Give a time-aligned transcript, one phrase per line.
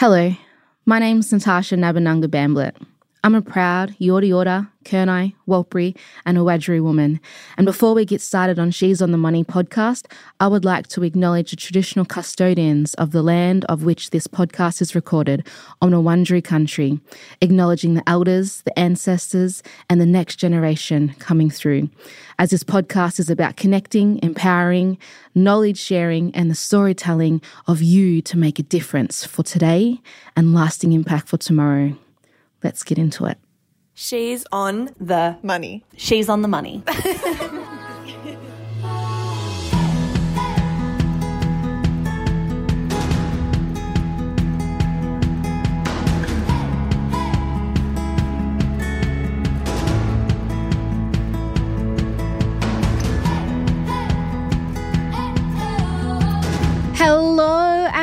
[0.00, 0.32] Hello,
[0.86, 2.76] my name is Natarsha Nabanunga Bamblett.
[3.24, 7.20] I'm a proud Yorta Yorta, Kurnai, Warlpiri, and Wiradjuri woman.
[7.56, 10.06] And before we get started on She's on the Money podcast,
[10.38, 14.80] I would like to acknowledge the traditional custodians of the land of which this podcast
[14.80, 15.46] is recorded
[15.82, 15.92] on
[16.42, 17.00] country,
[17.40, 21.90] acknowledging the elders, the ancestors, and the next generation coming through.
[22.38, 24.96] As this podcast is about connecting, empowering,
[25.34, 30.00] knowledge sharing, and the storytelling of you to make a difference for today
[30.36, 31.96] and lasting impact for tomorrow.
[32.62, 33.38] Let's get into it.
[33.94, 35.84] She's on the money.
[35.96, 36.82] She's on the money.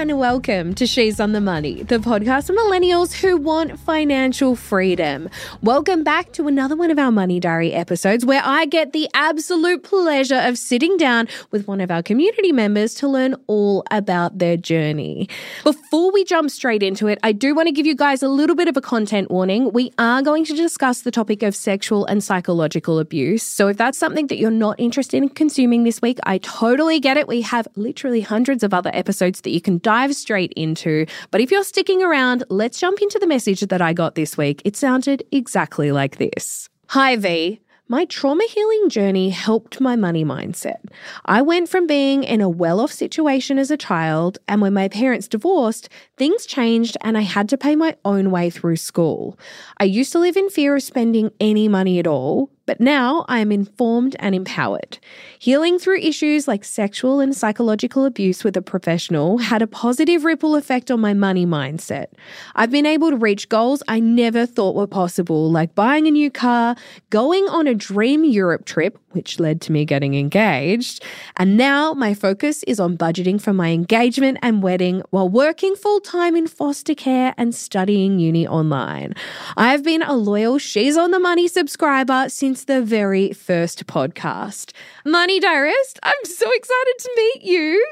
[0.09, 5.27] and welcome to She's on the Money, the podcast for millennials who want financial freedom.
[5.63, 9.81] Welcome back to another one of our Money Diary episodes where I get the absolute
[9.81, 14.57] pleasure of sitting down with one of our community members to learn all about their
[14.57, 15.27] journey.
[15.63, 18.55] Before we jump straight into it, I do want to give you guys a little
[18.55, 19.71] bit of a content warning.
[19.71, 23.41] We are going to discuss the topic of sexual and psychological abuse.
[23.41, 27.17] So if that's something that you're not interested in consuming this week, I totally get
[27.17, 27.27] it.
[27.27, 31.05] We have literally hundreds of other episodes that you can dive straight into.
[31.31, 34.61] But if you're sticking around, let's jump into the message that I got this week.
[34.65, 37.61] It sounded exactly like this Hi, V.
[37.87, 40.79] My trauma healing journey helped my money mindset.
[41.25, 44.87] I went from being in a well off situation as a child, and when my
[44.87, 45.87] parents divorced,
[46.17, 49.37] things changed and I had to pay my own way through school.
[49.77, 53.39] I used to live in fear of spending any money at all, but now I
[53.39, 54.97] am informed and empowered.
[55.39, 60.55] Healing through issues like sexual and psychological abuse with a professional had a positive ripple
[60.55, 62.07] effect on my money mindset.
[62.55, 66.31] I've been able to reach goals I never thought were possible, like buying a new
[66.31, 66.75] car,
[67.09, 71.03] going on a dream Europe trip, which led to me getting engaged.
[71.37, 76.01] And now my focus is on budgeting for my engagement and wedding while working full
[76.01, 79.13] time in foster care and studying uni online.
[79.57, 84.73] I've been a loyal She's on the Money subscriber since the very first podcast.
[85.05, 87.85] Money Diarist, I'm so excited to meet you.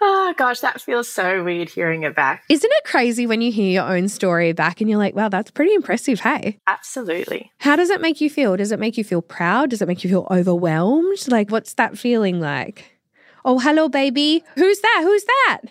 [0.00, 2.44] Oh gosh, that feels so weird hearing it back.
[2.48, 5.50] Isn't it crazy when you hear your own story back and you're like, wow, that's
[5.50, 6.58] pretty impressive, hey?
[6.66, 7.50] Absolutely.
[7.58, 8.56] How does it make you feel?
[8.56, 9.70] Does it make you feel proud?
[9.70, 11.26] Does it make you feel overwhelmed?
[11.28, 12.98] Like, what's that feeling like?
[13.44, 14.44] Oh, hello, baby.
[14.56, 15.00] Who's that?
[15.02, 15.60] Who's that?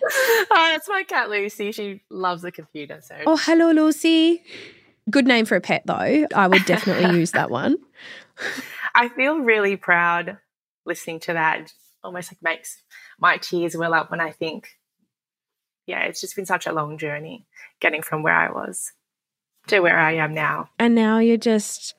[0.50, 1.70] Oh, it's my cat Lucy.
[1.72, 3.00] She loves the computer.
[3.02, 3.14] So.
[3.26, 4.42] Oh, hello, Lucy.
[5.10, 6.26] Good name for a pet, though.
[6.34, 7.76] I would definitely use that one.
[8.94, 10.38] I feel really proud
[10.86, 11.72] listening to that.
[12.02, 12.82] Almost like makes
[13.18, 14.68] my tears well up when I think,
[15.86, 17.46] yeah, it's just been such a long journey
[17.80, 18.92] getting from where I was
[19.68, 20.70] to where I am now.
[20.78, 21.94] And now you're just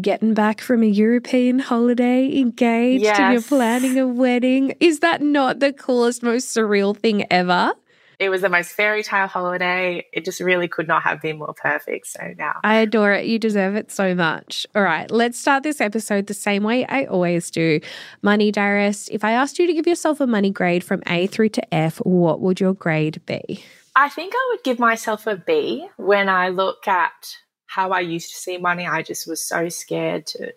[0.00, 3.18] getting back from a European holiday, engaged, yes.
[3.18, 4.74] and you're planning a wedding.
[4.80, 7.72] Is that not the coolest, most surreal thing ever?
[8.18, 10.04] It was the most fairy tale holiday.
[10.12, 12.08] It just really could not have been more perfect.
[12.08, 13.26] So now I adore it.
[13.26, 14.66] You deserve it so much.
[14.74, 17.80] All right, let's start this episode the same way I always do.
[18.20, 21.50] Money Diarist, if I asked you to give yourself a money grade from A through
[21.50, 23.62] to F, what would your grade be?
[23.94, 27.36] I think I would give myself a B when I look at
[27.66, 28.86] how I used to see money.
[28.86, 30.54] I just was so scared to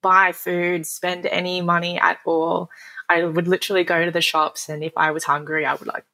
[0.00, 2.70] buy food, spend any money at all.
[3.08, 6.04] I would literally go to the shops and if I was hungry, I would like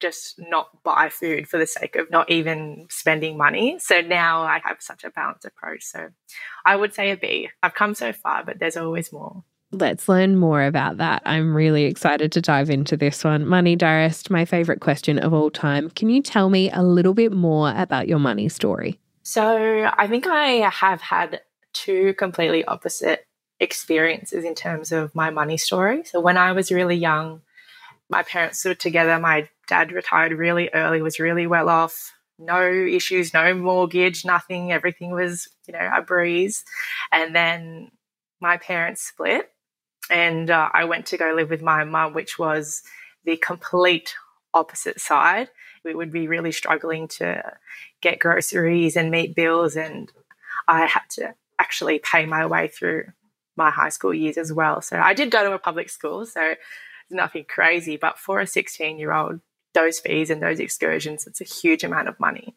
[0.00, 3.78] just not buy food for the sake of not even spending money.
[3.78, 5.82] So now I have such a balanced approach.
[5.82, 6.08] So
[6.64, 7.48] I would say a B.
[7.62, 9.44] I've come so far, but there's always more.
[9.72, 11.22] Let's learn more about that.
[11.24, 13.46] I'm really excited to dive into this one.
[13.46, 15.90] Money Diarist, my favorite question of all time.
[15.90, 19.00] Can you tell me a little bit more about your money story?
[19.22, 21.40] So I think I have had
[21.72, 23.26] two completely opposite
[23.58, 26.04] experiences in terms of my money story.
[26.04, 27.42] So when I was really young,
[28.08, 29.18] my parents were together.
[29.18, 34.72] My dad retired really early, was really well off, no issues, no mortgage, nothing.
[34.72, 36.64] Everything was, you know, a breeze.
[37.12, 37.90] And then
[38.40, 39.50] my parents split,
[40.10, 42.82] and uh, I went to go live with my mum, which was
[43.24, 44.14] the complete
[44.52, 45.48] opposite side.
[45.84, 47.42] We would be really struggling to
[48.02, 50.12] get groceries and meet bills, and
[50.68, 53.06] I had to actually pay my way through
[53.56, 54.82] my high school years as well.
[54.82, 56.60] So I did go to a public school, so it's
[57.10, 57.96] nothing crazy.
[57.96, 59.40] But for a 16 year old,
[59.76, 62.56] those fees and those excursions, it's a huge amount of money.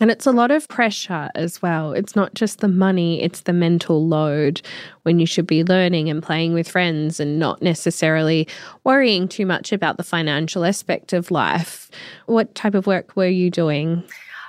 [0.00, 1.92] And it's a lot of pressure as well.
[1.92, 4.62] It's not just the money, it's the mental load
[5.02, 8.46] when you should be learning and playing with friends and not necessarily
[8.84, 11.90] worrying too much about the financial aspect of life.
[12.26, 14.04] What type of work were you doing?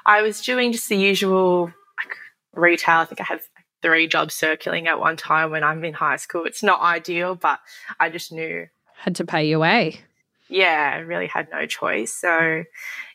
[0.06, 2.16] I was doing just the usual like,
[2.54, 2.98] retail.
[2.98, 3.39] I think I had
[3.81, 6.45] three jobs circling at one time when I'm in high school.
[6.45, 7.60] It's not ideal, but
[8.00, 8.68] I just knew.
[8.98, 10.01] Had to pay your way.
[10.49, 12.13] Yeah, I really had no choice.
[12.13, 12.63] So,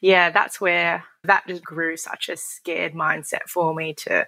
[0.01, 4.27] yeah, that's where that just grew such a scared mindset for me to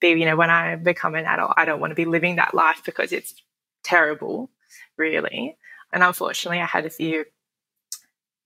[0.00, 2.54] be, you know, when I become an adult, I don't want to be living that
[2.54, 3.34] life because it's
[3.84, 4.50] terrible,
[4.98, 5.56] really.
[5.92, 7.24] And unfortunately, I had a few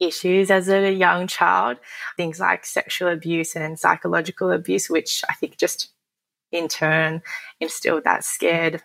[0.00, 1.78] issues as a young child,
[2.16, 5.92] things like sexual abuse and psychological abuse, which I think just
[6.52, 7.22] in turn
[7.58, 8.82] instilled that scared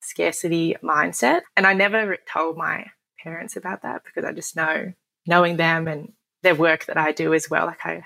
[0.00, 1.42] scarcity mindset.
[1.56, 2.86] And I never told my
[3.22, 4.92] parents about that because I just know
[5.26, 7.66] knowing them and their work that I do as well.
[7.66, 8.02] Like I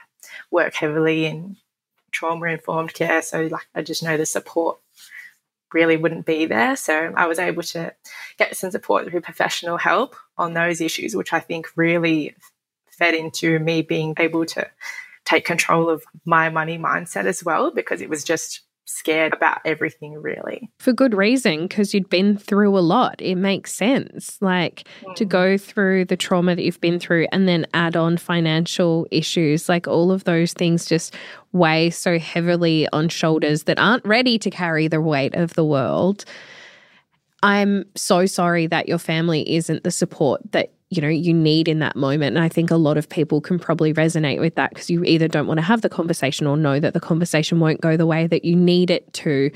[0.50, 1.56] work heavily in
[2.10, 3.22] trauma informed care.
[3.22, 4.78] So like I just know the support
[5.72, 6.76] really wouldn't be there.
[6.76, 7.94] So I was able to
[8.38, 12.34] get some support through professional help on those issues, which I think really
[12.90, 14.69] fed into me being able to
[15.24, 20.14] take control of my money mindset as well, because it was just scared about everything
[20.14, 20.70] really.
[20.78, 23.20] For good reason, because you'd been through a lot.
[23.20, 24.38] It makes sense.
[24.40, 29.06] Like to go through the trauma that you've been through and then add on financial
[29.10, 31.14] issues, like all of those things just
[31.52, 36.24] weigh so heavily on shoulders that aren't ready to carry the weight of the world.
[37.42, 41.78] I'm so sorry that your family isn't the support that you know you need in
[41.80, 42.36] that moment.
[42.36, 45.28] And i think a lot of people can probably resonate with that because you either
[45.28, 48.26] don't want to have the conversation or know that the conversation won't go the way
[48.26, 49.50] that you need it to.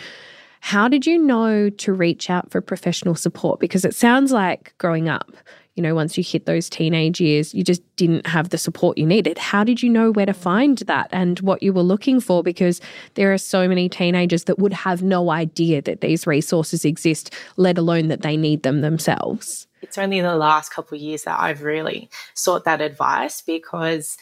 [0.60, 3.60] How did you know to reach out for professional support?
[3.60, 5.32] Because it sounds like growing up
[5.76, 9.06] you know once you hit those teenage years you just didn't have the support you
[9.06, 9.36] needed.
[9.38, 12.42] How did you know where to find that and what you were looking for?
[12.42, 12.80] Because
[13.14, 17.76] there are so many teenagers that would have no idea that these resources exist let
[17.76, 19.66] alone that they need them themselves.
[19.82, 24.16] It's only in the last couple of years that I've really sought that advice because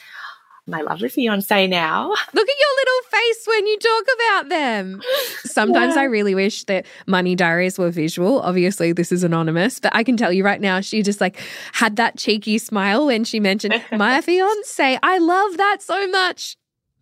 [0.69, 2.09] my lovely fiance now.
[2.33, 5.03] Look at your little face when you talk about them.
[5.45, 6.03] Sometimes yeah.
[6.03, 8.41] I really wish that money diaries were visual.
[8.41, 11.39] Obviously, this is anonymous, but I can tell you right now, she just like
[11.73, 14.99] had that cheeky smile when she mentioned my fiance.
[15.03, 16.57] I love that so much.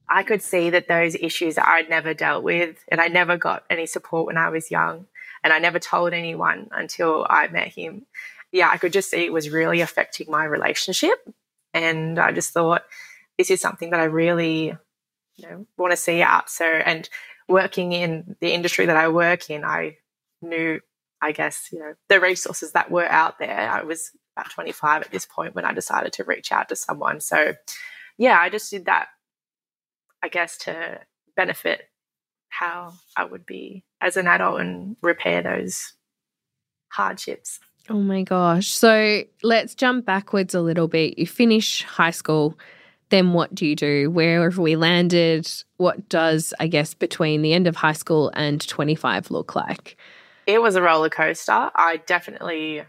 [0.08, 3.86] I could see that those issues I'd never dealt with and I never got any
[3.86, 5.06] support when I was young
[5.42, 8.06] and I never told anyone until I met him
[8.52, 11.18] yeah, I could just see it was really affecting my relationship.
[11.74, 12.84] And I just thought,
[13.38, 14.76] this is something that I really
[15.36, 16.50] you know, want to see out.
[16.50, 17.08] So, and
[17.48, 19.98] working in the industry that I work in, I
[20.42, 20.80] knew,
[21.22, 23.70] I guess, you know, the resources that were out there.
[23.70, 27.20] I was about 25 at this point when I decided to reach out to someone.
[27.20, 27.54] So,
[28.18, 29.08] yeah, I just did that,
[30.22, 31.00] I guess, to
[31.36, 31.82] benefit
[32.48, 35.92] how I would be as an adult and repair those
[36.88, 37.60] hardships.
[37.88, 38.68] Oh my gosh.
[38.68, 41.18] So let's jump backwards a little bit.
[41.18, 42.58] You finish high school,
[43.10, 44.10] then what do you do?
[44.10, 45.50] Where have we landed?
[45.76, 49.96] What does, I guess, between the end of high school and 25 look like?
[50.46, 51.70] It was a roller coaster.
[51.74, 52.82] I definitely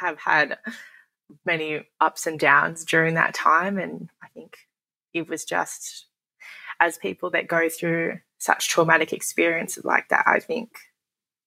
[0.00, 0.58] have had
[1.44, 3.78] many ups and downs during that time.
[3.78, 4.56] And I think
[5.12, 6.06] it was just
[6.80, 10.70] as people that go through such traumatic experiences like that, I think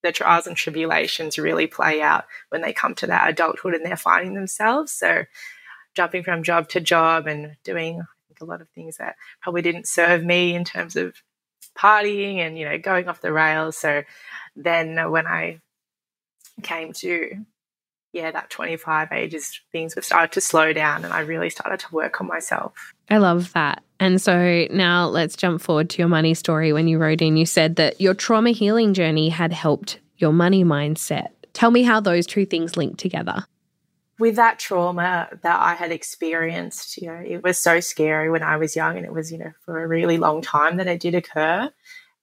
[0.02, 3.98] the trials and tribulations really play out when they come to that adulthood and they're
[3.98, 4.92] finding themselves.
[4.92, 5.26] So,
[6.00, 8.02] jumping from job to job and doing,
[8.40, 11.14] a lot of things that probably didn't serve me in terms of
[11.78, 13.76] partying and, you know, going off the rails.
[13.76, 14.04] So,
[14.56, 15.60] then when I
[16.64, 17.32] came to,
[18.14, 21.94] yeah, that 25 ages, things were started to slow down and I really started to
[21.94, 22.94] work on myself.
[23.10, 23.84] I love that.
[24.00, 26.72] And so now let's jump forward to your money story.
[26.72, 30.64] When you wrote in, you said that your trauma healing journey had helped your money
[30.64, 31.32] mindset.
[31.52, 33.44] Tell me how those two things link together.
[34.20, 38.58] With that trauma that I had experienced, you know, it was so scary when I
[38.58, 41.16] was young and it was, you know, for a really long time that it did
[41.16, 41.72] occur.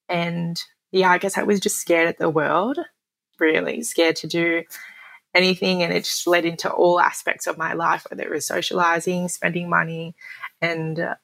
[0.08, 0.62] And
[0.92, 2.78] yeah, I guess I was just scared at the world,
[3.40, 4.64] really scared to do
[5.34, 5.82] anything.
[5.82, 9.68] And it just led into all aspects of my life, whether it was socializing, spending
[9.68, 10.14] money,
[10.60, 11.14] and uh,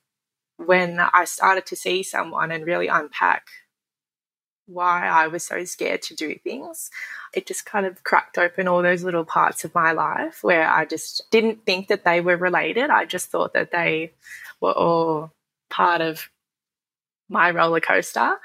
[0.57, 3.47] when I started to see someone and really unpack
[4.73, 6.91] why I was so scared to do things,
[7.35, 10.85] it just kind of cracked open all those little parts of my life where I
[10.85, 12.91] just didn't think that they were related.
[12.91, 14.13] I just thought that they
[14.61, 15.33] were all
[15.71, 16.29] part of
[17.29, 18.39] my roller coaster.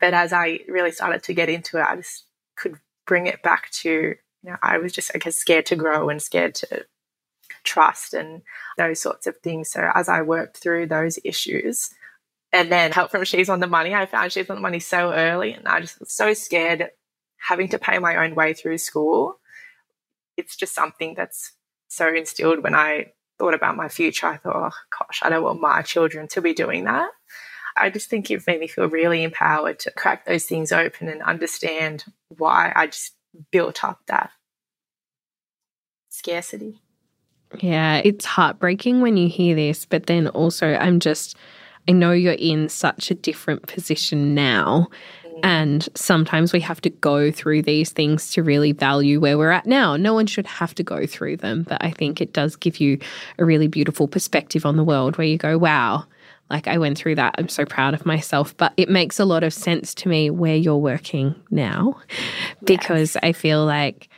[0.00, 2.24] But as I really started to get into it, I just
[2.56, 6.08] could bring it back to, you know, I was just, I guess, scared to grow
[6.08, 6.84] and scared to
[7.64, 8.42] trust and
[8.76, 9.70] those sorts of things.
[9.70, 11.90] So as I worked through those issues,
[12.54, 15.12] and then help from She's on the Money, I found She's on the Money so
[15.12, 16.88] early, and I just was so scared
[17.36, 19.40] having to pay my own way through school.
[20.36, 21.52] It's just something that's
[21.88, 24.28] so instilled when I thought about my future.
[24.28, 27.10] I thought, oh gosh, I don't want my children to be doing that.
[27.76, 31.22] I just think it made me feel really empowered to crack those things open and
[31.22, 33.16] understand why I just
[33.50, 34.30] built up that
[36.08, 36.80] scarcity.
[37.58, 41.36] Yeah, it's heartbreaking when you hear this, but then also I'm just,
[41.88, 44.88] I know you're in such a different position now.
[45.26, 45.40] Mm.
[45.42, 49.66] And sometimes we have to go through these things to really value where we're at
[49.66, 49.96] now.
[49.96, 52.98] No one should have to go through them, but I think it does give you
[53.38, 56.04] a really beautiful perspective on the world where you go, wow,
[56.50, 57.34] like I went through that.
[57.38, 58.56] I'm so proud of myself.
[58.56, 62.00] But it makes a lot of sense to me where you're working now
[62.64, 63.24] because yes.
[63.24, 64.08] I feel like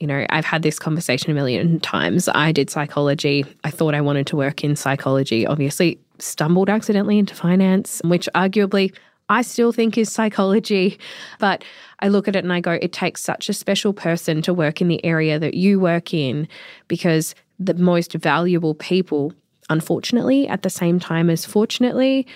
[0.00, 2.28] you know, I've had this conversation a million times.
[2.28, 3.44] I did psychology.
[3.62, 5.46] I thought I wanted to work in psychology.
[5.46, 8.94] Obviously, stumbled accidentally into finance, which arguably
[9.28, 10.98] I still think is psychology.
[11.38, 11.64] But
[12.00, 14.80] I look at it and I go, it takes such a special person to work
[14.80, 16.48] in the area that you work in
[16.88, 19.32] because the most valuable people,
[19.70, 22.26] unfortunately, at the same time as fortunately,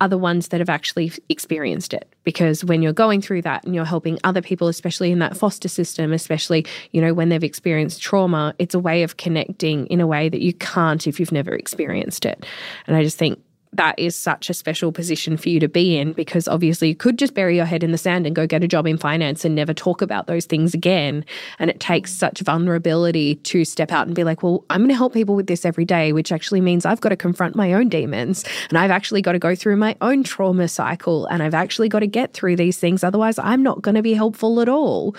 [0.00, 2.12] are the ones that have actually experienced it.
[2.24, 5.68] Because when you're going through that and you're helping other people especially in that foster
[5.68, 10.06] system especially you know when they've experienced trauma it's a way of connecting in a
[10.06, 12.44] way that you can't if you've never experienced it.
[12.86, 13.40] And i just think
[13.72, 17.18] that is such a special position for you to be in because obviously you could
[17.18, 19.54] just bury your head in the sand and go get a job in finance and
[19.54, 21.24] never talk about those things again.
[21.58, 24.94] And it takes such vulnerability to step out and be like, well, I'm going to
[24.94, 27.88] help people with this every day, which actually means I've got to confront my own
[27.88, 31.88] demons and I've actually got to go through my own trauma cycle and I've actually
[31.88, 33.04] got to get through these things.
[33.04, 35.14] Otherwise, I'm not going to be helpful at all.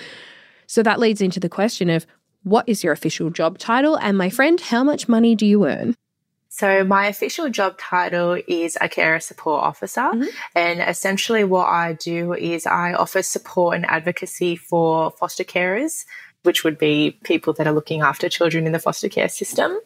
[0.68, 2.06] So that leads into the question of
[2.44, 3.98] what is your official job title?
[3.98, 5.96] And my friend, how much money do you earn?
[6.50, 10.02] So my official job title is a carer support officer.
[10.02, 10.26] Mm-hmm.
[10.56, 16.06] And essentially what I do is I offer support and advocacy for foster carers,
[16.44, 19.78] which would be people that are looking after children in the foster care system.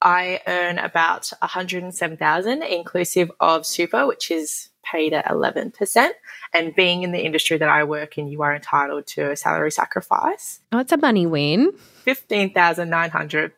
[0.00, 6.10] I earn about 107,000 inclusive of super, which is paid at 11%.
[6.52, 9.70] And being in the industry that I work in, you are entitled to a salary
[9.70, 10.60] sacrifice.
[10.72, 11.72] Oh, it's a money win.
[12.04, 13.52] $15,900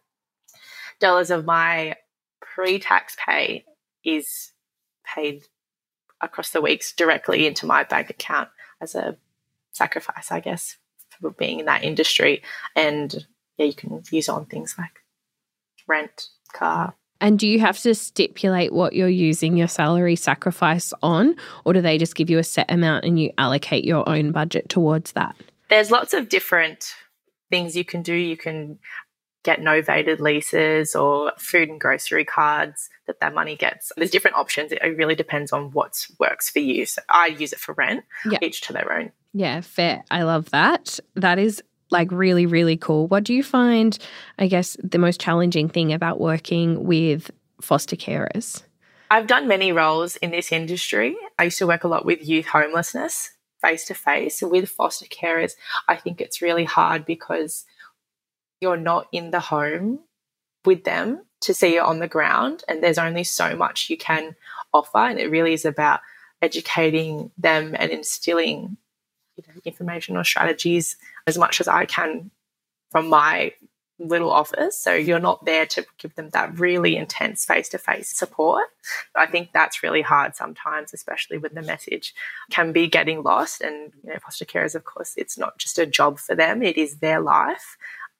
[1.31, 1.97] of my
[2.55, 3.65] pre tax pay
[4.05, 4.53] is
[5.05, 5.43] paid
[6.21, 8.49] across the weeks directly into my bank account
[8.81, 9.17] as a
[9.73, 10.77] sacrifice, I guess,
[11.21, 12.43] for being in that industry.
[12.77, 13.27] And
[13.59, 15.03] yeah, you can use on things like
[15.87, 16.95] rent, car.
[17.21, 21.81] And do you have to stipulate what you're using your salary sacrifice on, or do
[21.81, 25.35] they just give you a set amount and you allocate your own budget towards that?
[25.71, 26.95] There's lots of different
[27.51, 28.15] things you can do.
[28.15, 28.79] You can
[29.45, 33.93] get novated leases or food and grocery cards that that money gets.
[33.97, 34.73] There's different options.
[34.73, 36.87] It really depends on what works for you.
[36.87, 38.39] So I use it for rent, yeah.
[38.43, 39.13] each to their own.
[39.33, 40.03] Yeah, fair.
[40.11, 40.99] I love that.
[41.15, 43.07] That is like really, really cool.
[43.07, 43.97] What do you find,
[44.39, 48.63] I guess, the most challenging thing about working with foster carers?
[49.11, 51.17] I've done many roles in this industry.
[51.39, 55.53] I used to work a lot with youth homelessness face to face with foster carers.
[55.89, 57.65] I think it's really hard because
[58.61, 60.01] you're not in the home
[60.65, 62.65] with them to see it on the ground.
[62.69, 64.35] And there's only so much you can
[64.73, 64.99] offer.
[64.99, 66.01] And it really is about
[66.43, 68.77] educating them and instilling
[69.37, 70.97] you know, information or strategies
[71.27, 72.31] as much as I can
[72.91, 73.53] from my
[73.99, 74.79] little office.
[74.79, 78.65] So you're not there to give them that really intense face to face support.
[79.15, 82.15] I think that's really hard sometimes, especially when the message
[82.51, 83.61] can be getting lost.
[83.61, 86.77] And, you know, foster carers, of course, it's not just a job for them, it
[86.77, 87.77] is their life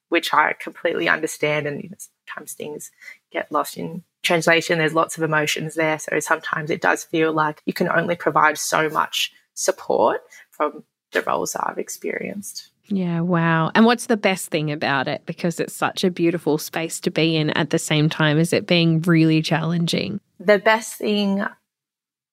[0.09, 1.67] which I completely understand.
[1.67, 1.97] And you know,
[2.27, 2.91] sometimes things
[3.31, 4.79] get lost in translation.
[4.79, 5.99] There's lots of emotions there.
[5.99, 11.21] So sometimes it does feel like you can only provide so much support from the
[11.21, 12.71] roles that I've experienced.
[12.87, 13.71] Yeah, wow.
[13.73, 15.25] And what's the best thing about it?
[15.25, 18.67] Because it's such a beautiful space to be in at the same time as it
[18.67, 20.19] being really challenging.
[20.39, 21.43] The best thing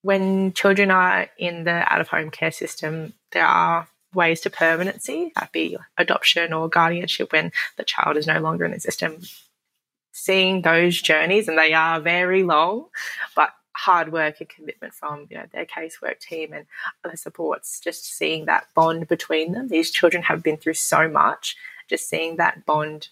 [0.03, 5.33] when children are in the out of home care system, there are ways to permanency,
[5.37, 9.19] that be adoption or guardianship when the child is no longer in the system.
[10.13, 12.89] Seeing those journeys, and they are very long,
[13.35, 16.67] but hard work and commitment from you know their casework team and
[17.05, 17.81] other supports.
[17.81, 19.69] Just seeing that bond between them.
[19.69, 21.57] These children have been through so much.
[21.89, 23.09] Just seeing that bond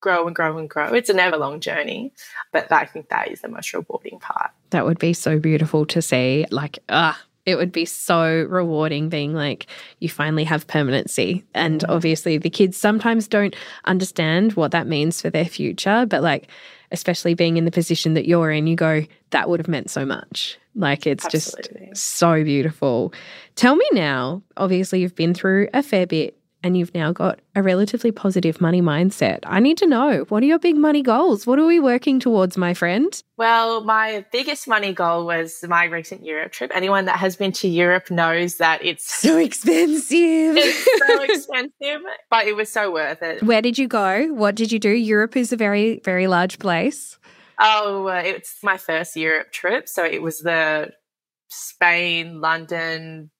[0.00, 0.92] grow and grow and grow.
[0.92, 2.12] It's a never long journey,
[2.52, 4.50] but I think that is the most rewarding part.
[4.70, 6.46] That would be so beautiful to see.
[6.50, 9.66] Like, ah, It would be so rewarding being like,
[10.00, 11.44] you finally have permanency.
[11.54, 11.88] And mm.
[11.88, 16.04] obviously, the kids sometimes don't understand what that means for their future.
[16.06, 16.48] But like,
[16.90, 20.04] especially being in the position that you're in, you go, that would have meant so
[20.04, 20.58] much.
[20.74, 21.88] Like, it's Absolutely.
[21.88, 23.14] just so beautiful.
[23.54, 27.62] Tell me now, obviously, you've been through a fair bit and you've now got a
[27.62, 29.40] relatively positive money mindset.
[29.44, 31.46] I need to know what are your big money goals?
[31.46, 33.22] What are we working towards, my friend?
[33.36, 36.72] Well, my biggest money goal was my recent Europe trip.
[36.74, 40.56] Anyone that has been to Europe knows that it's So expensive.
[40.56, 43.42] it's so expensive, but it was so worth it.
[43.42, 44.28] Where did you go?
[44.32, 44.90] What did you do?
[44.90, 47.18] Europe is a very, very large place.
[47.58, 49.88] Oh, uh, it's my first Europe trip.
[49.88, 50.90] So it was the
[51.48, 53.30] Spain, London,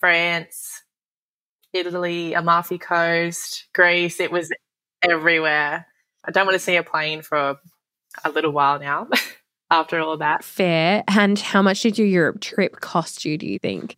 [0.00, 0.81] France,
[1.72, 4.20] Italy, Amalfi Coast, Greece.
[4.20, 4.52] It was
[5.02, 5.86] everywhere.
[6.24, 7.58] I don't want to see a plane for
[8.24, 9.08] a little while now
[9.70, 10.44] after all of that.
[10.44, 11.02] Fair.
[11.08, 13.96] And how much did your Europe trip cost you, do you think?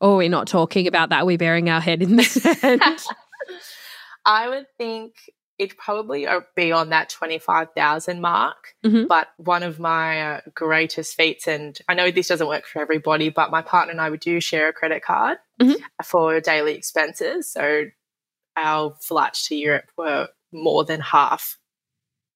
[0.00, 1.26] Oh, we're not talking about that.
[1.26, 2.82] We're burying our head in the sand.
[4.24, 5.14] I would think
[5.62, 8.74] it'd probably be on that 25,000 mark.
[8.84, 9.08] Mhm.
[9.08, 13.28] But one of my uh, greatest feats, and I know this doesn't work for everybody,
[13.30, 15.76] but my partner and I would do share a credit card Mhm.
[16.04, 17.50] for daily expenses.
[17.50, 17.84] So
[18.56, 21.58] our flights to Europe were more than half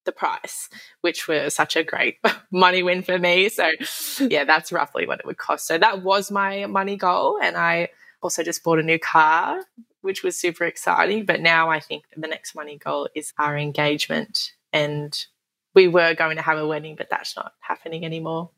[0.05, 0.69] the price,
[1.01, 2.19] which was such a great
[2.53, 3.49] money win for me.
[3.49, 3.69] So,
[4.21, 5.67] yeah, that's roughly what it would cost.
[5.67, 7.39] So, that was my money goal.
[7.43, 7.89] And I
[8.23, 9.61] also just bought a new car,
[10.07, 11.27] which was super exciting.
[11.27, 14.53] But now I think the next money goal is our engagement.
[14.73, 15.15] And
[15.75, 18.51] we were going to have a wedding, but that's not happening anymore.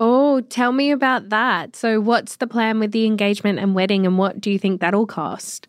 [0.00, 1.76] oh, tell me about that.
[1.76, 5.06] So, what's the plan with the engagement and wedding, and what do you think that'll
[5.06, 5.68] cost?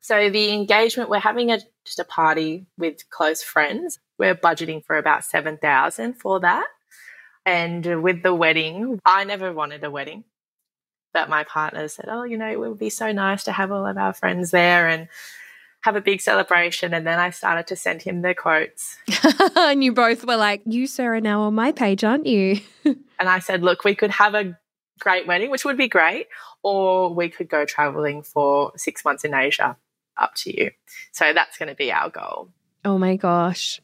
[0.00, 3.98] So the engagement, we're having a just a party with close friends.
[4.18, 6.66] We're budgeting for about seven thousand for that.
[7.46, 10.24] And with the wedding, I never wanted a wedding.
[11.14, 13.86] But my partner said, Oh, you know, it would be so nice to have all
[13.86, 15.08] of our friends there and
[15.82, 16.92] have a big celebration.
[16.92, 18.98] And then I started to send him the quotes.
[19.56, 22.60] and you both were like, You, sir, are now on my page, aren't you?
[23.20, 24.58] And I said, Look, we could have a
[24.98, 26.26] great wedding, which would be great,
[26.64, 29.76] or we could go traveling for six months in Asia.
[30.16, 30.72] Up to you.
[31.12, 32.50] So that's going to be our goal.
[32.84, 33.80] Oh my gosh.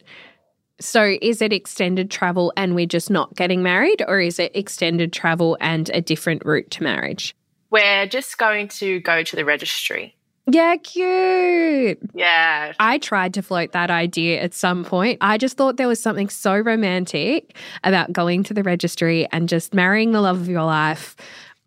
[0.81, 5.13] So, is it extended travel and we're just not getting married, or is it extended
[5.13, 7.35] travel and a different route to marriage?
[7.69, 10.15] We're just going to go to the registry.
[10.47, 11.99] Yeah, cute.
[12.13, 12.73] Yeah.
[12.79, 15.19] I tried to float that idea at some point.
[15.21, 19.73] I just thought there was something so romantic about going to the registry and just
[19.73, 21.15] marrying the love of your life.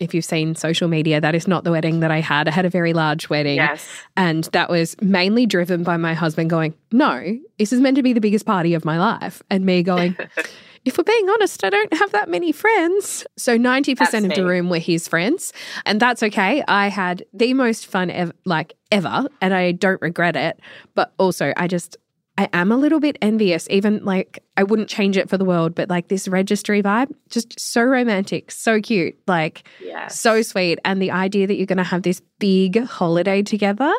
[0.01, 2.49] If you've seen social media, that is not the wedding that I had.
[2.49, 3.57] I had a very large wedding.
[3.57, 3.87] Yes.
[4.17, 8.13] And that was mainly driven by my husband going, No, this is meant to be
[8.13, 9.43] the biggest party of my life.
[9.51, 10.17] And me going,
[10.85, 13.27] If we're being honest, I don't have that many friends.
[13.39, 15.53] So 90% That's of the room were his friends.
[15.87, 16.63] And that's okay.
[16.69, 19.27] I had the most fun ever, like ever.
[19.41, 20.61] And I don't regret it.
[20.95, 21.97] But also, I just,
[22.37, 23.69] I am a little bit envious.
[23.71, 27.59] Even like, I wouldn't change it for the world, but like this registry vibe, just
[27.61, 29.17] so romantic, so cute.
[29.29, 30.21] Like, Yes.
[30.21, 30.79] so sweet.
[30.85, 33.93] And the idea that you're going to have this big holiday together,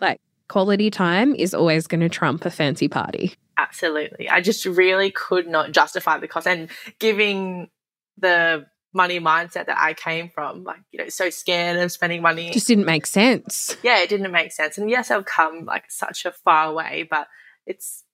[0.00, 3.34] like quality time is always going to trump a fancy party.
[3.58, 4.28] Absolutely.
[4.28, 6.46] I just really could not justify the cost.
[6.46, 7.68] And giving
[8.16, 12.50] the money mindset that I came from, like, you know, so scared of spending money.
[12.50, 13.76] Just didn't make sense.
[13.82, 14.78] yeah, it didn't make sense.
[14.78, 17.26] And yes, I've come like such a far way, but
[17.66, 18.04] it's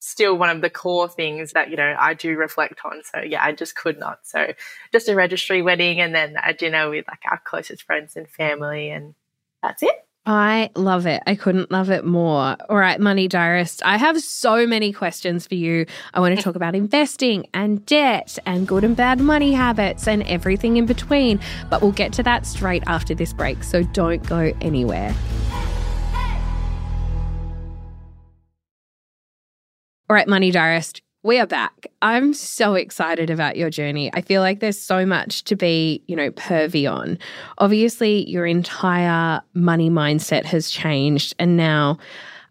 [0.00, 3.02] still one of the core things that, you know, I do reflect on.
[3.04, 4.20] So yeah, I just could not.
[4.24, 4.52] So
[4.92, 8.90] just a registry wedding and then a dinner with like our closest friends and family
[8.90, 9.14] and
[9.62, 10.06] that's it.
[10.28, 11.22] I love it.
[11.24, 12.56] I couldn't love it more.
[12.68, 15.86] All right, Money Diarist, I have so many questions for you.
[16.14, 20.24] I want to talk about investing and debt and good and bad money habits and
[20.24, 21.38] everything in between,
[21.70, 23.62] but we'll get to that straight after this break.
[23.62, 25.14] So don't go anywhere.
[30.08, 31.88] All right, Money Diarist, we are back.
[32.00, 34.08] I'm so excited about your journey.
[34.14, 37.18] I feel like there's so much to be, you know, pervy on.
[37.58, 41.34] Obviously, your entire money mindset has changed.
[41.40, 41.98] And now,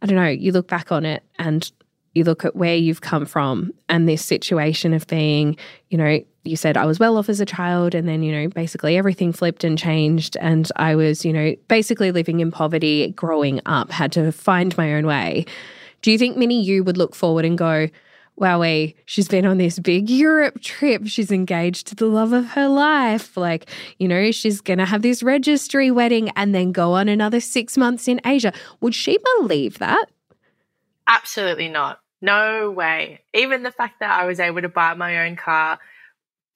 [0.01, 1.71] I don't know, you look back on it and
[2.13, 5.55] you look at where you've come from and this situation of being,
[5.89, 8.49] you know, you said I was well off as a child and then, you know,
[8.49, 10.35] basically everything flipped and changed.
[10.41, 14.95] And I was, you know, basically living in poverty growing up, had to find my
[14.95, 15.45] own way.
[16.05, 17.89] Do you think Minnie you would look forward and go,
[18.39, 21.07] Wowee, she's been on this big Europe trip.
[21.07, 23.35] She's engaged to the love of her life.
[23.35, 27.39] Like, you know, she's going to have this registry wedding and then go on another
[27.39, 28.53] six months in Asia.
[28.81, 30.05] Would she believe that?
[31.07, 32.01] Absolutely not.
[32.21, 33.21] No way.
[33.33, 35.79] Even the fact that I was able to buy my own car,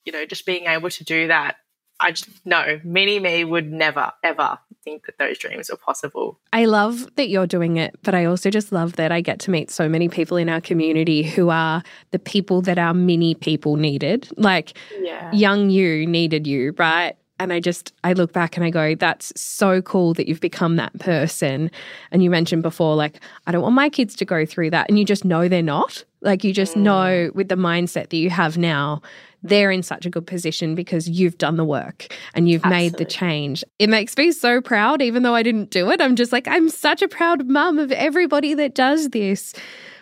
[0.05, 1.55] you know, just being able to do that
[1.99, 6.39] I just, no, mini me would never, ever think that those dreams were possible.
[6.53, 9.51] I love that you're doing it, but I also just love that I get to
[9.51, 13.75] meet so many people in our community who are the people that our mini people
[13.75, 14.29] needed.
[14.37, 15.31] Like, Yeah.
[15.33, 17.15] young you needed you, right?
[17.41, 20.75] And I just, I look back and I go, that's so cool that you've become
[20.75, 21.71] that person.
[22.11, 24.89] And you mentioned before, like, I don't want my kids to go through that.
[24.89, 26.03] And you just know they're not.
[26.21, 27.35] Like, you just know mm.
[27.35, 29.01] with the mindset that you have now,
[29.43, 33.05] they're in such a good position because you've done the work and you've made the
[33.05, 33.63] change.
[33.79, 36.01] It makes me so proud, even though I didn't do it.
[36.01, 39.53] I'm just like, I'm such a proud mum of everybody that does this.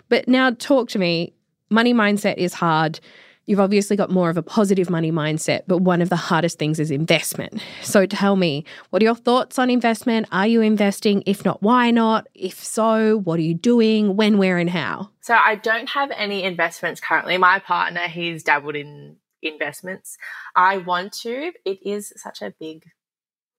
[0.09, 1.33] But now, talk to me.
[1.69, 2.99] Money mindset is hard.
[3.45, 6.81] You've obviously got more of a positive money mindset, but one of the hardest things
[6.81, 7.61] is investment.
[7.81, 10.27] So tell me, what are your thoughts on investment?
[10.33, 11.23] Are you investing?
[11.25, 12.27] If not, why not?
[12.33, 14.17] If so, what are you doing?
[14.17, 15.11] When, where, and how?
[15.21, 17.37] So I don't have any investments currently.
[17.37, 20.17] My partner, he's dabbled in investments.
[20.55, 21.51] I want to.
[21.65, 22.85] It is such a big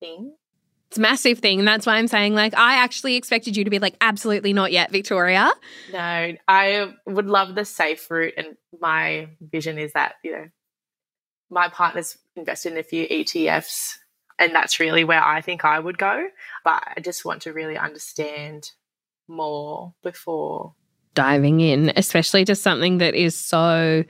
[0.01, 0.35] thing.
[0.89, 1.59] It's a massive thing.
[1.59, 4.73] And that's why I'm saying, like, I actually expected you to be like, absolutely not
[4.73, 5.53] yet, Victoria.
[5.93, 10.49] No, I would love the safe route, and my vision is that you know,
[11.51, 13.97] my partner's invested in a few ETFs,
[14.39, 16.29] and that's really where I think I would go.
[16.65, 18.71] But I just want to really understand
[19.29, 20.75] more before.
[21.13, 24.05] Diving in, especially to something that is so.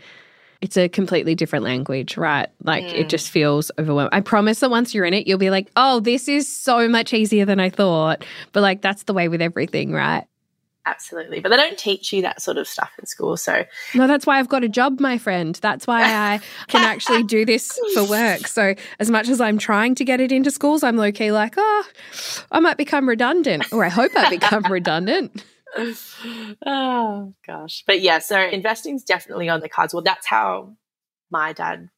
[0.61, 2.49] It's a completely different language, right?
[2.65, 3.11] Like it Mm.
[3.11, 4.11] just feels overwhelming.
[4.13, 7.15] I promise that once you're in it, you'll be like, oh, this is so much
[7.15, 8.25] easier than I thought.
[8.53, 10.25] But like, that's the way with everything, right?
[10.87, 13.37] Absolutely, but they don't teach you that sort of stuff in school.
[13.37, 15.55] So No, that's why I've got a job, my friend.
[15.61, 16.03] That's why
[16.35, 18.47] I can actually do this for work.
[18.49, 21.55] So, as much as I'm trying to get it into schools, I'm low key like,
[21.59, 21.87] oh,
[22.51, 25.45] I might become redundant, or I hope I become redundant.
[26.67, 30.75] Oh gosh but yeah so investing's definitely on the cards well that's how
[31.31, 31.89] my dad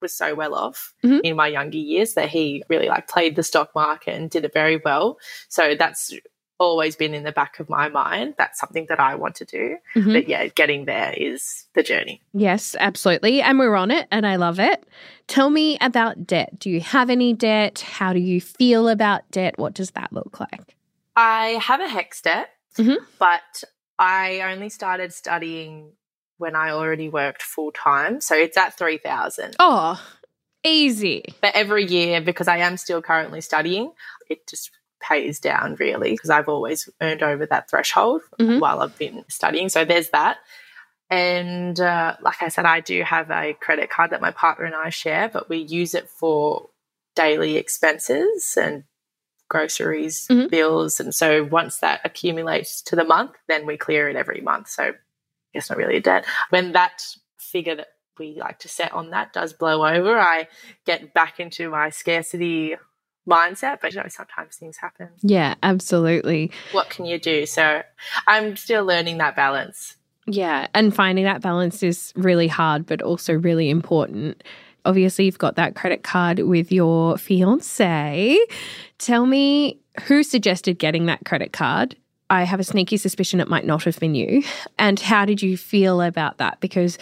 [0.00, 1.20] was so well off Mhm.
[1.24, 4.52] in my younger years that he really like played the stock market and did it
[4.52, 5.18] very well
[5.48, 6.12] so that's
[6.60, 9.76] always been in the back of my mind that's something that i want to do
[9.96, 10.12] Mhm.
[10.12, 13.40] but yeah getting there is the journey Yes, absolutely.
[13.42, 14.86] And we're on it, and I love it.
[15.26, 16.58] Tell me about debt.
[16.60, 17.80] Do you have any debt?
[17.80, 19.58] How do you feel about debt?
[19.58, 20.76] What does that look like?
[21.16, 22.96] i have a HECS debt Mhm.
[23.18, 23.64] but
[23.98, 25.92] i only started studying
[26.38, 30.00] when i already worked full time so it's at 3000 Oh,
[30.64, 31.24] easy.
[31.40, 33.92] But every year, because I am still currently studying,
[34.28, 38.58] it just pays down really because I've always earned over that threshold Mhm.
[38.60, 39.68] while I've been studying.
[39.68, 40.38] So there's that.
[41.10, 44.74] And uh, like I said, I do have a credit card that my partner and
[44.74, 46.68] I share, but we use it for
[47.14, 48.84] daily expenses and
[49.48, 50.50] groceries, Mhm.
[50.50, 51.00] bills.
[51.00, 54.68] And so once that accumulates to the month, then we clear it every month.
[54.68, 54.94] So
[55.54, 56.26] it's not really a debt.
[56.50, 57.02] When that
[57.38, 60.48] figure that we like to set on that does blow over, I
[60.84, 62.76] get back into my scarcity
[63.26, 63.80] mindset.
[63.80, 65.08] But you know, sometimes things happen.
[65.20, 66.50] Yeah, absolutely.
[66.72, 67.46] What can you do?
[67.46, 67.82] So
[68.26, 69.96] I'm still learning that balance.
[70.26, 74.44] Yeah, and finding that balance is really hard, but also really important.
[74.88, 78.38] Obviously, you've got that credit card with your fiance.
[78.96, 81.94] Tell me who suggested getting that credit card?
[82.30, 84.42] I have a sneaky suspicion it might not have been you.
[84.78, 86.58] And how did you feel about that?
[86.60, 86.96] Because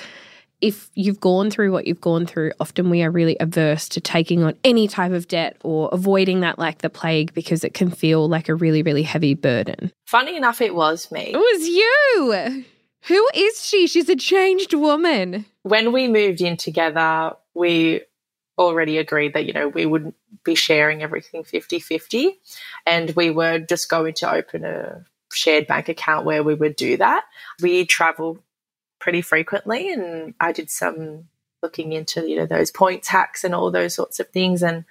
[0.61, 4.43] if you've gone through what you've gone through, often we are really averse to taking
[4.43, 8.29] on any type of debt or avoiding that like the plague because it can feel
[8.29, 9.93] like a really, really heavy burden.
[10.07, 11.33] Funny enough, it was me.
[11.33, 12.65] It was you.
[13.03, 13.87] Who is she?
[13.87, 15.45] She's a changed woman.
[15.63, 18.03] When we moved in together, we
[18.59, 20.15] already agreed that, you know, we wouldn't
[20.45, 22.39] be sharing everything 50 50.
[22.85, 26.97] And we were just going to open a shared bank account where we would do
[26.99, 27.25] that.
[27.61, 28.39] We travel
[28.99, 31.29] pretty frequently, and I did some
[31.63, 34.63] looking into, you know, those points hacks and all those sorts of things.
[34.63, 34.85] And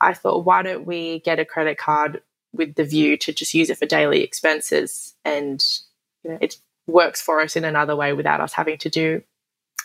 [0.00, 3.70] I thought, why don't we get a credit card with the view to just use
[3.70, 5.64] it for daily expenses and
[6.22, 6.56] you know, it
[6.86, 9.22] works for us in another way without us having to do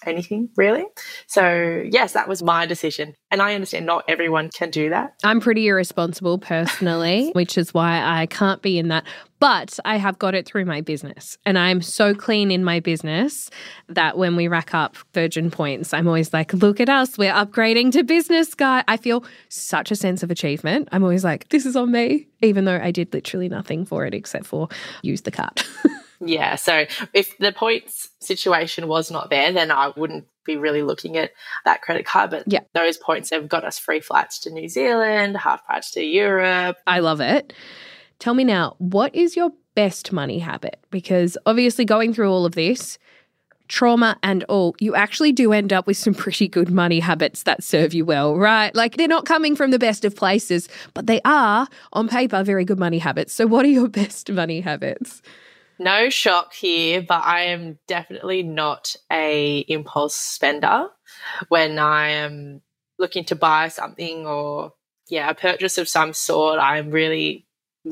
[0.05, 0.85] anything really.
[1.27, 3.15] So, yes, that was my decision.
[3.31, 5.13] And I understand not everyone can do that.
[5.23, 9.05] I'm pretty irresponsible personally, which is why I can't be in that.
[9.39, 11.37] But I have got it through my business.
[11.45, 13.51] And I'm so clean in my business
[13.87, 17.17] that when we rack up Virgin points, I'm always like, look at us.
[17.17, 18.83] We're upgrading to business, guy.
[18.87, 20.89] I feel such a sense of achievement.
[20.91, 24.15] I'm always like, this is on me, even though I did literally nothing for it
[24.15, 24.69] except for
[25.03, 25.63] use the card.
[26.19, 26.55] Yeah.
[26.55, 31.31] So, if the points situation was not there, then I wouldn't be really looking at
[31.65, 32.31] that credit card.
[32.31, 32.61] But Yeah.
[32.73, 36.77] those points have got us free flights to New Zealand, half price to Europe.
[36.87, 37.53] I love it.
[38.19, 40.79] Tell me now, what is your best money habit?
[40.89, 42.97] Because obviously, going through all of this,
[43.67, 47.63] trauma and all, you actually do end up with some pretty good money habits that
[47.63, 48.73] serve you well, right?
[48.73, 52.65] Like they're not coming from the best of places, but they are on paper very
[52.65, 53.33] good money habits.
[53.33, 55.21] So, what are your best money habits?
[55.79, 60.87] No shock here, but I am definitely not a impulse spender.
[61.49, 62.61] When I am
[62.99, 64.73] looking to buy something or
[65.09, 66.59] yeah, a purchase of some sort.
[66.59, 67.45] I'm really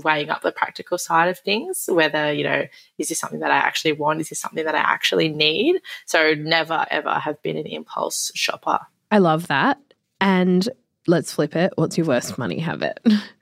[0.03, 2.65] weighing up the practical side of things whether you know
[2.97, 4.19] is this something that i actually want?
[4.19, 5.81] Is this something that i actually need?
[6.05, 8.79] So never ever have been an impulse shopper.
[9.11, 9.79] I love that.
[10.19, 10.67] And
[11.07, 11.73] let's flip it.
[11.75, 12.99] What's your worst money habit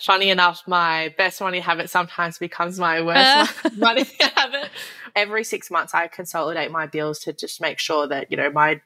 [0.00, 3.70] funny enough my best money habit sometimes becomes my worst uh.
[3.76, 4.68] money habit
[5.14, 8.80] every six months i consolidate my bills to just make sure that you know my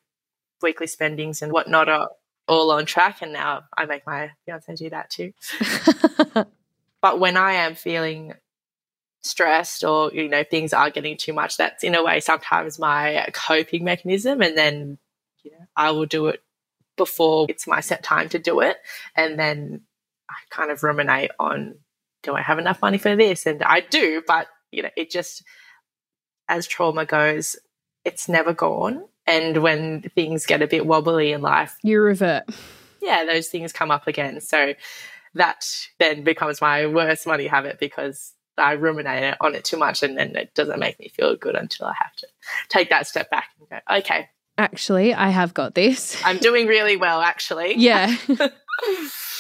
[0.63, 2.11] weekly spendings and whatnot are
[2.47, 5.33] all on track and now i make my fiance do that too
[7.01, 8.35] But when I am feeling
[9.23, 13.29] stressed or, you know, things are getting too much, that's in a way sometimes my
[13.33, 14.43] coping mechanism.
[14.43, 14.99] And then,
[15.43, 16.43] you know, I will do it
[16.97, 18.77] before it's my set time to do it.
[19.15, 19.83] And then
[20.31, 21.77] I kind of ruminate on,
[22.23, 23.47] do I have enough money for this?
[23.47, 25.43] And I do, but, you know, it just,
[26.49, 27.57] as trauma goes,
[28.05, 29.05] it's never gone.
[29.27, 32.45] And when things get a bit wobbly in life, you revert.
[33.03, 34.41] Yeah, those things come up again.
[34.41, 34.75] So,
[35.35, 35.65] that
[35.99, 40.35] then becomes my worst money habit because I ruminate on it too much and then
[40.37, 42.27] it doesn't make me feel good until I have to
[42.69, 44.29] take that step back and go, okay.
[44.57, 46.21] Actually, I have got this.
[46.25, 47.75] I'm doing really well, actually.
[47.77, 48.17] Yeah.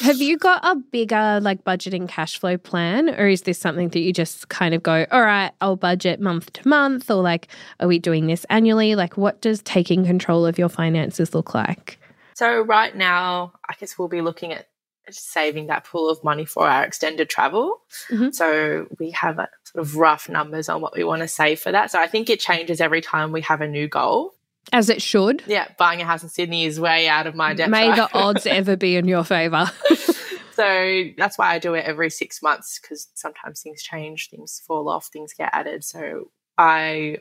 [0.01, 4.01] have you got a bigger like budgeting cash flow plan or is this something that
[4.01, 7.49] you just kind of go, all right, I'll budget month to month or like,
[7.81, 8.95] are we doing this annually?
[8.95, 11.99] Like, what does taking control of your finances look like?
[12.35, 14.69] So, right now, I guess we'll be looking at
[15.11, 17.81] saving that pool of money for our extended travel.
[18.11, 18.31] Mm-hmm.
[18.31, 21.73] So we have a sort of rough numbers on what we want to save for
[21.73, 21.91] that.
[21.91, 24.35] So I think it changes every time we have a new goal.
[24.73, 25.43] As it should.
[25.47, 27.71] Yeah, buying a house in Sydney is way out of my depth.
[27.71, 29.71] May the odds ever be in your favour.
[30.53, 34.89] so that's why I do it every six months because sometimes things change, things fall
[34.89, 35.85] off, things get added.
[35.85, 37.19] So I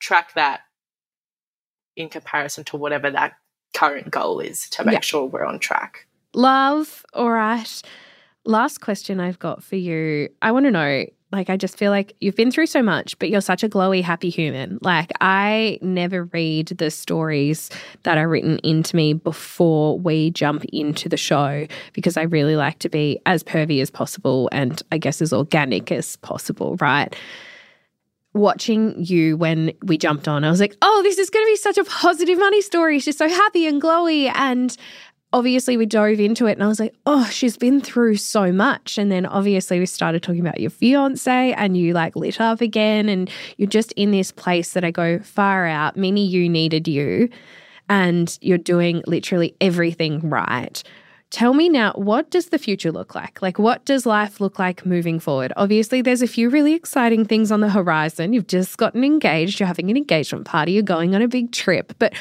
[0.00, 0.60] track that
[1.96, 3.34] in comparison to whatever that
[3.74, 5.00] current goal is to make yeah.
[5.00, 6.06] sure we're on track.
[6.34, 7.04] Love.
[7.12, 7.82] All right.
[8.44, 10.28] Last question I've got for you.
[10.42, 13.30] I want to know like, I just feel like you've been through so much, but
[13.30, 14.78] you're such a glowy, happy human.
[14.82, 17.70] Like, I never read the stories
[18.02, 22.80] that are written into me before we jump into the show because I really like
[22.80, 27.14] to be as pervy as possible and I guess as organic as possible, right?
[28.32, 31.56] watching you when we jumped on, I was like, oh, this is going to be
[31.56, 33.00] such a positive money story.
[33.00, 34.30] She's so happy and glowy.
[34.34, 34.76] And
[35.32, 38.98] obviously we dove into it and I was like, oh, she's been through so much.
[38.98, 43.08] And then obviously we started talking about your fiance and you like lit up again
[43.08, 45.96] and you're just in this place that I go far out.
[45.96, 47.28] Mini you needed you
[47.88, 50.82] and you're doing literally everything right.
[51.30, 53.40] Tell me now, what does the future look like?
[53.40, 55.52] Like, what does life look like moving forward?
[55.56, 58.32] Obviously, there's a few really exciting things on the horizon.
[58.32, 61.92] You've just gotten engaged, you're having an engagement party, you're going on a big trip.
[62.00, 62.14] But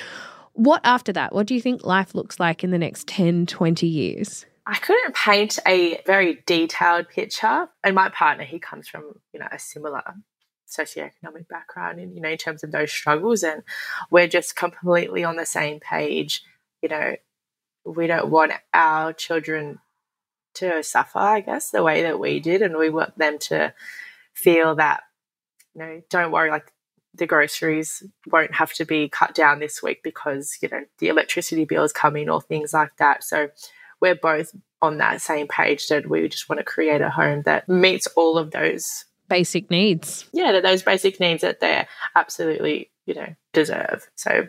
[0.60, 1.34] what after that?
[1.34, 4.46] What do you think life looks like in the next 10, 20 years?
[4.66, 7.70] I couldn't paint a very detailed picture.
[7.82, 10.04] And my partner, he comes from, you know, a similar
[10.68, 13.42] socioeconomic background in, you know, in terms of those struggles.
[13.42, 13.64] And
[14.12, 16.44] we're just completely on the same page.
[16.82, 17.16] You know,
[17.86, 19.80] we don't want our children
[20.56, 22.62] to suffer, I guess, the way that we did.
[22.62, 23.74] And we want them to
[24.34, 25.04] feel that,
[25.74, 26.74] you know, don't worry, like
[27.16, 31.66] the groceries won't have to be cut down this week because you know the electricity
[31.66, 33.50] bills come in or things like that so
[34.02, 37.68] we're both on that same page that we just want to create a home that
[37.68, 43.14] meets all of those basic needs yeah that those basic needs that they absolutely you
[43.14, 44.48] know deserve so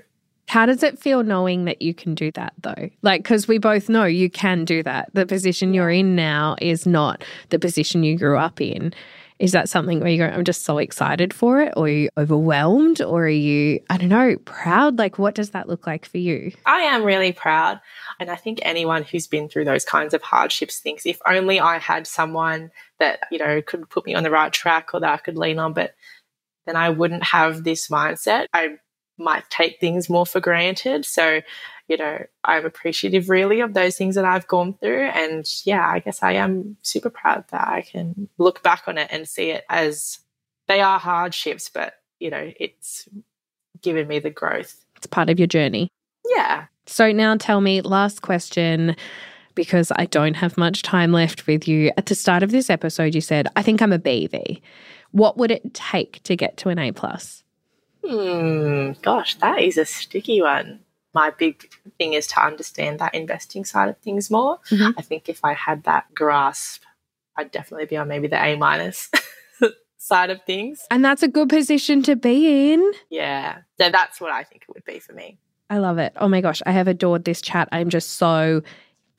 [0.51, 2.91] how does it feel knowing that you can do that though?
[3.03, 5.09] Like, because we both know you can do that.
[5.15, 8.93] The position you're in now is not the position you grew up in.
[9.41, 11.73] Is that something where you go, I'm just so excited for it?
[11.75, 13.01] Or are you overwhelmed?
[13.01, 14.99] Or are you, I don't know, proud?
[14.99, 16.53] Like, what does that look like for you?
[16.67, 17.81] I am really proud.
[18.21, 21.79] And I think anyone who's been through those kinds of hardships thinks if only I
[21.79, 25.17] had someone that, you know, could put me on the right track or that I
[25.17, 25.95] could lean on, but
[26.67, 28.45] then I wouldn't have this mindset.
[28.53, 28.77] I
[29.17, 31.07] might take things more for granted.
[31.07, 31.41] So,
[31.91, 35.07] you know, I'm appreciative really of those things that I've gone through.
[35.09, 39.09] And yeah, I guess I am super proud that I can look back on it
[39.11, 40.21] and see it as
[40.69, 43.09] they are hardships, but, you know, it's
[43.83, 44.85] given me the growth.
[44.95, 45.91] It's part of your journey.
[46.29, 46.67] Yeah.
[46.87, 48.95] So now tell me, last question
[49.57, 51.91] because I don't have much time left with you.
[51.97, 54.63] At the start of this episode, you said, I think I'm a BV.
[55.11, 57.43] What would it take to get to an A plus?
[58.07, 60.79] Hmm, gosh, that is a sticky one.
[61.13, 61.69] My big
[61.99, 64.59] thing is to understand that investing side of things more.
[64.71, 64.95] Mhm.
[64.97, 66.83] I think if I had that grasp,
[67.37, 69.11] I'd definitely be on maybe the A minus
[69.99, 70.87] side of things.
[70.91, 72.93] And that's a good position to be in.
[73.09, 75.39] Yeah, so that's what I think it would be for me.
[75.69, 76.13] I love it.
[76.17, 77.69] Oh my gosh, I have adored this chat.
[77.73, 78.63] I'm just so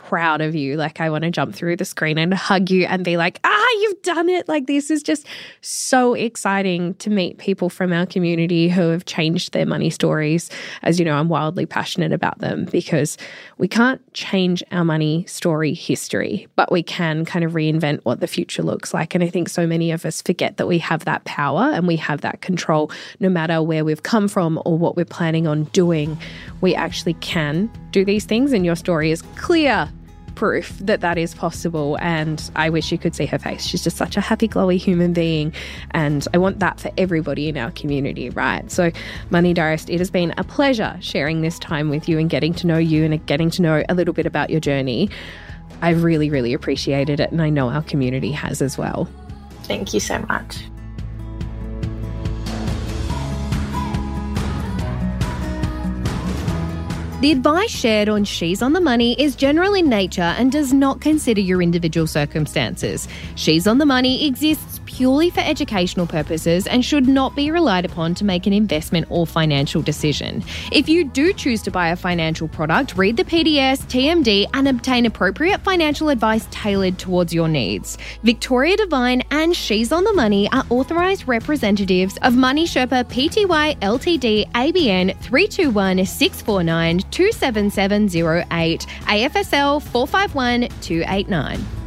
[0.08, 0.78] proud of you.
[0.78, 3.68] Like, I want to jump through the screen and hug you and be like, ah,
[3.82, 4.48] you've done it.
[4.48, 5.28] Like, this is just
[5.62, 10.50] so exciting to meet people from our community who have changed their money stories.
[10.82, 13.18] As you know, I'm wildly passionate about them because
[13.58, 18.28] we can't change our money story history, but we can kind of reinvent what the
[18.28, 19.14] future looks like.
[19.14, 21.96] And I think so many of us forget that we have that power and we
[21.98, 26.18] have that control no matter where we've come from or what we're planning on doing.
[26.62, 29.90] We actually can do these things, and your story is clear
[30.36, 31.98] proof that that is possible.
[32.02, 33.64] And I wish you could see her face.
[33.64, 35.54] She's just such a happy, glowy human being.
[35.92, 38.70] And I want that for everybody in our community, right?
[38.72, 38.92] So,
[39.30, 42.68] Money Diarist, it has been a pleasure sharing this time with you and getting to
[42.68, 45.10] know you and getting to know a little bit about your journey.
[45.82, 47.32] I've really, really appreciated it.
[47.32, 49.08] And I know our community has as well.
[49.64, 50.58] Thank you so much.
[57.22, 61.02] The advice shared on She's on the Money is general in nature and does not
[61.02, 63.08] consider your individual circumstances.
[63.36, 68.14] She's on the Money exists purely for educational purposes and should not be relied upon
[68.16, 70.44] to make an investment or financial decision.
[70.72, 75.06] If you do choose to buy a financial product, read the PDS, TMD, and obtain
[75.06, 77.98] appropriate financial advice tailored towards your needs.
[78.24, 84.52] Victoria Devine and She's on the Money are authorised representatives of Money Sherpa Pty Ltd
[84.52, 91.81] ABN 321 649 27708 AFSL 451289.